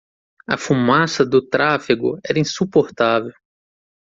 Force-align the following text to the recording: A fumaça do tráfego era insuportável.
A 0.47 0.57
fumaça 0.57 1.23
do 1.23 1.43
tráfego 1.47 2.19
era 2.27 2.39
insuportável. 2.39 3.31